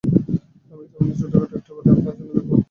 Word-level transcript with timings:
আমি 0.03 0.85
তেমনি 0.91 1.13
ছোটখাটো 1.19 1.55
একটা 1.57 1.71
বাড়ি 1.75 1.89
আপনার 1.91 2.13
জন্যে 2.17 2.33
দেখব। 2.37 2.51